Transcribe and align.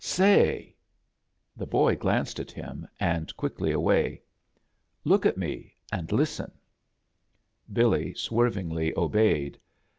>x"Sayr 0.03 0.73
The 1.55 1.67
boy 1.67 1.95
glanced 1.95 2.39
at 2.39 2.49
him, 2.49 2.87
and 2.99 3.31
qtfickly 3.37 3.71
away. 3.71 4.23
"Look 5.03 5.27
at 5.27 5.37
me, 5.37 5.75
and 5.91 6.11
listen." 6.11 6.51
Billy 7.71 8.15
swervingly 8.15 8.97
obeyed. 8.97 9.59